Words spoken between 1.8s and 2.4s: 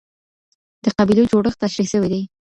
سوی دی.